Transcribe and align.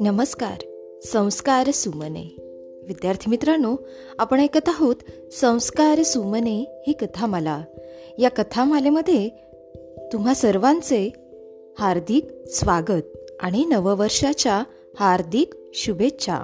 नमस्कार 0.00 0.62
संस्कार 1.04 1.70
सुमने. 1.70 2.36
विद्यार्थी 2.86 3.30
मित्रांनो 3.30 3.76
आपण 4.18 4.40
ऐकत 4.40 4.68
आहोत 4.68 4.96
संस्कार 5.32 6.02
सुमने 6.02 6.82
ही 6.86 6.92
कथामाला. 6.92 7.62
या 8.18 8.30
कथामालेमध्ये 8.30 9.28
तुम्हा 10.12 10.34
सर्वांचे 10.34 11.12
हार्दिक 11.78 12.26
स्वागत 12.46 13.32
आणि 13.40 13.64
नववर्षाच्या 13.64 14.62
हार्दिक 14.96 15.54
शुभेच्छा. 15.74 16.38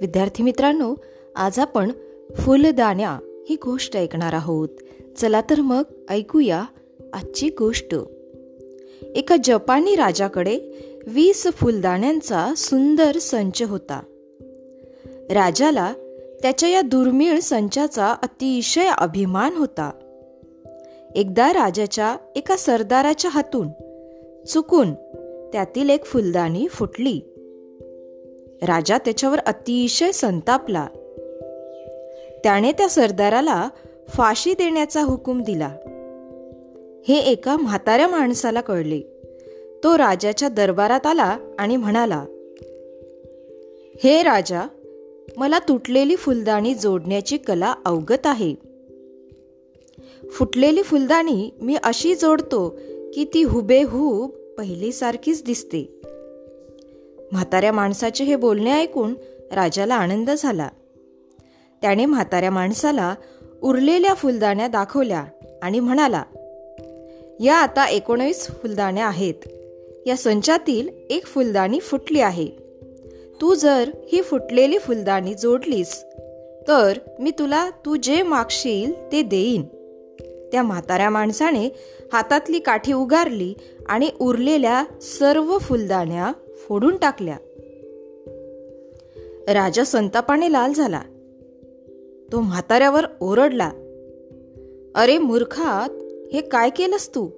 विद्यार्थी 0.00 0.42
मित्रांनो 0.42 0.94
आज 1.36 1.58
आपण 1.58 1.92
फुलदाण्या 2.36 3.18
ही 3.48 3.56
गोष्ट 3.64 3.96
ऐकणार 3.96 4.32
आहोत. 4.32 4.68
चला 5.16 5.40
तर 5.40 5.60
मग 5.60 5.82
ऐकूया 6.08 6.64
आजची 7.12 7.48
गोष्ट. 7.58 7.94
एका 9.02 9.36
जपानी 9.44 9.96
राजाकडे 9.96 10.60
वीस 11.06 11.46
फुलदाण्यांचा 11.52 12.54
सुंदर 12.56 13.18
संच 13.18 13.62
होता. 13.62 14.02
राजाला 15.30 15.92
त्याच्या 16.42 16.68
या 16.68 16.80
दुर्मिळ 16.80 17.40
संचाचा 17.40 18.06
अतिशय 18.06 18.84
अभिमान 18.98 19.54
होता. 19.54 19.90
एकदा 21.14 21.52
राजाच्या 21.52 22.16
एका 22.36 22.56
सरदाराच्या 22.56 23.30
हातून 23.30 23.68
चुकून 24.44 24.94
त्यातील 25.52 25.88
एक 25.88 26.04
फुलदाणी 26.04 26.68
फुटली. 26.68 27.20
राजा 28.62 28.98
त्याच्यावर 28.98 29.38
अतिशय 29.38 30.12
संतापला. 30.12 30.86
त्याने 32.44 32.72
त्या 32.72 32.88
सरदाराला 32.88 33.68
फाशी 34.08 34.52
देण्याचा 34.52 35.02
हुकूम 35.02 35.42
दिला. 35.42 35.76
हे 37.08 37.18
एका 37.18 37.56
म्हाताऱ्या 37.56 38.08
माणसाला 38.08 38.60
कळले. 38.60 39.00
तो 39.84 39.98
राजाच्या 39.98 40.48
दरबारात 40.48 41.06
आला 41.06 41.38
आणि 41.58 41.76
म्हणाला 41.76 42.24
हे 44.04 44.22
राजा 44.22 44.62
मला 45.36 45.58
तुटलेली 45.58 46.16
फुलदाणी 46.16 46.74
जोडण्याची 46.74 47.36
कला 47.36 47.74
अवगत 47.84 48.26
आहे. 48.26 48.54
फुटलेली 50.30 50.82
फुलदाणी 50.82 51.50
मी 51.62 51.76
अशी 51.82 52.14
जोडतो 52.14 52.78
की 53.14 53.26
ती 53.34 53.42
हुबेहूब 53.42 54.30
पहिलीसारखीच 54.58 55.44
दिसते. 55.44 56.00
म्हाताऱ्या 57.32 57.72
माणसाचे 57.72 58.24
हे 58.24 58.36
बोलणे 58.36 58.72
ऐकून 58.72 59.14
राजाला 59.52 59.94
आनंद 59.94 60.30
झाला. 60.30 60.68
त्याने 61.82 62.06
म्हाताऱ्या 62.06 62.50
माणसाला 62.50 63.14
उरलेल्या 63.62 64.14
फुलदाण्या 64.14 64.68
दाखवल्या 64.68 65.24
आणि 65.62 65.80
म्हणाला 65.80 66.22
या 67.40 67.56
आता 67.56 67.86
एकोणवीस 67.86 68.48
फुलदाण्या 68.48 69.06
आहेत. 69.06 69.34
या 70.06 70.16
संचातील 70.16 70.88
एक 71.10 71.26
फुलदाणी 71.26 71.80
फुटली 71.80 72.20
आहे. 72.20 72.46
तू 73.40 73.54
जर 73.54 73.90
ही 74.12 74.22
फुटलेली 74.22 74.78
फुलदाणी 74.78 75.34
जोडलीस 75.34 76.04
तर 76.68 76.98
मी 77.20 77.30
तुला 77.30 77.70
तू 77.70 77.96
जे 77.96 78.22
मागशील 78.22 79.12
ते 79.12 79.22
देईन. 79.22 79.62
त्या 80.52 80.62
म्हाताऱ्या 80.62 81.10
माणसाने 81.10 81.66
हातातली 82.12 82.58
काठी 82.58 82.92
उगारली 82.92 83.54
आणि 83.86 84.10
उरलेल्या 84.20 84.84
सर्व 85.02 85.58
फुलदाण्या 85.58 86.32
फोडून 86.68 86.96
टाकल्या. 86.96 87.36
राजा 89.54 89.84
संतापाने 89.84 90.52
लाल 90.52 90.72
झाला. 90.72 91.02
तो 92.32 92.40
म्हाताऱ्यावर 92.40 93.04
ओरडला. 93.20 93.70
अरे 94.94 95.18
मूर्खात 95.18 96.07
हे 96.32 96.40
काय 96.40 96.70
केलंस 96.70 97.14
तू? 97.14 97.28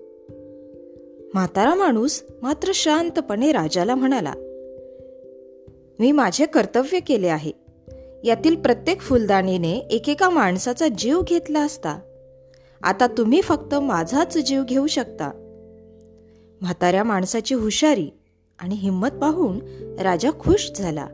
म्हातारा 1.34 1.74
माणूस 1.74 2.22
मात्र 2.42 2.70
शांतपणे 2.74 3.52
राजाला 3.52 3.94
म्हणाला 3.94 4.32
मी 5.98 6.12
माझे 6.12 6.46
कर्तव्य 6.46 7.00
केले 7.00 7.28
आहे. 7.28 7.52
यातील 8.24 8.56
प्रत्येक 8.56 9.00
फुलदाणीने 9.00 9.72
एकेका 9.72 10.30
माणसाचा 10.30 10.88
जीव 10.88 11.22
घेतला 11.22 11.60
असता. 11.60 11.98
आता 12.82 13.06
तुम्ही 13.06 13.42
फक्त 13.42 13.74
माझाच 13.74 14.38
जीव 14.38 14.62
घेऊ 14.64 14.86
शकता. 14.86 15.30
म्हाताऱ्या 16.60 17.04
माणसाची 17.04 17.54
हुशारी 17.54 18.08
आणि 18.58 18.74
हिंमत 18.74 19.08
पाहून 19.08 19.58
राजा 20.00 20.30
खुश 20.30 20.70
झाला. 20.76 21.06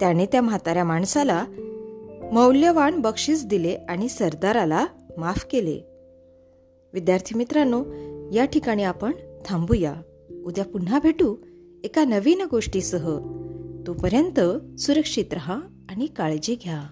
त्याने 0.00 0.26
त्या 0.26 0.42
म्हाताऱ्या 0.42 0.84
माणसाला 0.84 1.44
मौल्यवान 2.32 2.98
बक्षीस 2.98 3.46
दिले 3.46 3.76
आणि 3.88 4.08
सरदाराला 4.08 4.86
माफ 5.16 5.46
केले. 5.50 5.95
विद्यार्थी 6.96 7.34
मित्रांनो 7.34 7.84
या 8.32 8.44
ठिकाणी 8.44 8.82
आपण 8.82 9.12
थांबूया. 9.44 9.94
उद्या 10.44 10.64
पुन्हा 10.64 10.98
भेटू 11.02 11.36
एका 11.84 12.04
नवीन 12.04 12.42
गोष्टीसह. 12.50 13.18
तोपर्यंत 13.86 14.40
सुरक्षित 14.80 15.24
रहा 15.32 15.60
आणि 15.88 16.06
काळजी 16.06 16.54
घ्या. 16.54 16.86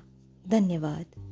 धन्यवाद. 0.50 1.23